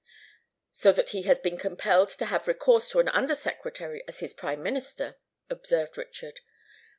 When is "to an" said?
2.89-3.07